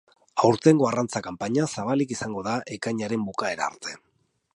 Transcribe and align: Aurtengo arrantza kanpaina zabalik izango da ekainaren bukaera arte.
Aurtengo 0.45 0.85
arrantza 0.91 1.19
kanpaina 1.27 1.67
zabalik 1.77 2.13
izango 2.15 2.43
da 2.47 2.57
ekainaren 2.77 3.27
bukaera 3.29 3.69
arte. 3.73 3.95